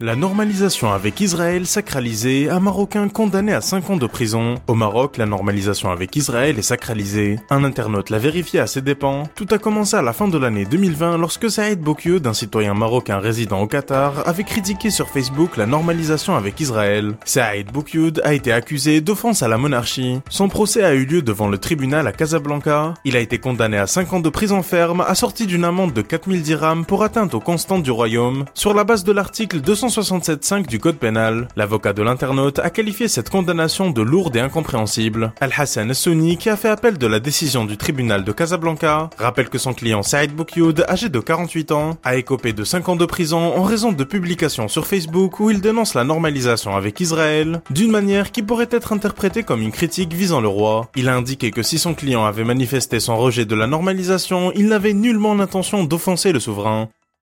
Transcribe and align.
La 0.00 0.14
normalisation 0.14 0.92
avec 0.92 1.20
Israël 1.20 1.66
sacralisée, 1.66 2.48
un 2.48 2.60
Marocain 2.60 3.08
condamné 3.08 3.52
à 3.52 3.60
5 3.60 3.90
ans 3.90 3.96
de 3.96 4.06
prison. 4.06 4.54
Au 4.68 4.74
Maroc, 4.74 5.16
la 5.16 5.26
normalisation 5.26 5.90
avec 5.90 6.14
Israël 6.14 6.56
est 6.56 6.62
sacralisée. 6.62 7.40
Un 7.50 7.64
internaute 7.64 8.08
l'a 8.10 8.20
vérifié 8.20 8.60
à 8.60 8.68
ses 8.68 8.80
dépens. 8.80 9.24
Tout 9.34 9.48
a 9.50 9.58
commencé 9.58 9.96
à 9.96 10.02
la 10.02 10.12
fin 10.12 10.28
de 10.28 10.38
l'année 10.38 10.66
2020 10.66 11.18
lorsque 11.18 11.50
Saïd 11.50 11.80
Bokieu, 11.80 12.20
d'un 12.20 12.32
citoyen 12.32 12.74
marocain 12.74 13.18
résident 13.18 13.60
au 13.60 13.66
Qatar, 13.66 14.22
avait 14.28 14.44
critiqué 14.44 14.90
sur 14.90 15.08
Facebook 15.08 15.56
la 15.56 15.66
normalisation 15.66 16.36
avec 16.36 16.60
Israël. 16.60 17.16
Saïd 17.24 17.72
Boukyoud 17.72 18.20
a 18.22 18.34
été 18.34 18.52
accusé 18.52 19.00
d'offense 19.00 19.42
à 19.42 19.48
la 19.48 19.58
monarchie. 19.58 20.20
Son 20.30 20.48
procès 20.48 20.84
a 20.84 20.94
eu 20.94 21.06
lieu 21.06 21.22
devant 21.22 21.48
le 21.48 21.58
tribunal 21.58 22.06
à 22.06 22.12
Casablanca. 22.12 22.94
Il 23.04 23.16
a 23.16 23.20
été 23.20 23.38
condamné 23.38 23.78
à 23.78 23.88
5 23.88 24.12
ans 24.12 24.20
de 24.20 24.28
prison 24.28 24.62
ferme, 24.62 25.00
assorti 25.00 25.48
d'une 25.48 25.64
amende 25.64 25.92
de 25.92 26.02
4000 26.02 26.42
dirhams 26.42 26.84
pour 26.84 27.02
atteinte 27.02 27.34
aux 27.34 27.40
constantes 27.40 27.82
du 27.82 27.90
royaume, 27.90 28.44
sur 28.54 28.74
la 28.74 28.84
base 28.84 29.02
de 29.02 29.10
l'article 29.10 29.60
200 29.60 29.87
167.5 29.88 30.66
du 30.66 30.78
code 30.78 30.98
pénal. 30.98 31.48
L'avocat 31.56 31.94
de 31.94 32.02
l'internaute 32.02 32.58
a 32.58 32.68
qualifié 32.68 33.08
cette 33.08 33.30
condamnation 33.30 33.90
de 33.90 34.02
lourde 34.02 34.36
et 34.36 34.40
incompréhensible. 34.40 35.32
Al-Hassan 35.40 35.94
Souni, 35.94 36.36
qui 36.36 36.50
a 36.50 36.56
fait 36.56 36.68
appel 36.68 36.98
de 36.98 37.06
la 37.06 37.20
décision 37.20 37.64
du 37.64 37.78
tribunal 37.78 38.22
de 38.22 38.32
Casablanca, 38.32 39.08
rappelle 39.16 39.48
que 39.48 39.56
son 39.56 39.72
client 39.72 40.02
Saïd 40.02 40.34
Boukyoud, 40.34 40.84
âgé 40.88 41.08
de 41.08 41.18
48 41.20 41.72
ans, 41.72 41.96
a 42.04 42.16
écopé 42.16 42.52
de 42.52 42.64
5 42.64 42.88
ans 42.90 42.96
de 42.96 43.06
prison 43.06 43.38
en 43.56 43.62
raison 43.62 43.92
de 43.92 44.04
publications 44.04 44.68
sur 44.68 44.86
Facebook 44.86 45.40
où 45.40 45.50
il 45.50 45.62
dénonce 45.62 45.94
la 45.94 46.04
normalisation 46.04 46.76
avec 46.76 47.00
Israël, 47.00 47.62
d'une 47.70 47.90
manière 47.90 48.30
qui 48.30 48.42
pourrait 48.42 48.68
être 48.70 48.92
interprétée 48.92 49.42
comme 49.42 49.62
une 49.62 49.72
critique 49.72 50.12
visant 50.12 50.42
le 50.42 50.48
roi. 50.48 50.90
Il 50.96 51.08
a 51.08 51.14
indiqué 51.14 51.50
que 51.50 51.62
si 51.62 51.78
son 51.78 51.94
client 51.94 52.26
avait 52.26 52.44
manifesté 52.44 53.00
son 53.00 53.16
rejet 53.16 53.46
de 53.46 53.54
la 53.54 53.66
normalisation, 53.66 54.52
il 54.54 54.68
n'avait 54.68 54.92
nullement 54.92 55.34
l'intention 55.34 55.84
d'offenser 55.84 56.32
le 56.32 56.40
souverain. 56.40 56.88